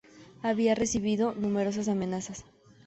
Había 0.41 0.73
recibido 0.73 1.35
numerosas 1.35 1.87
amenazas. 1.87 2.43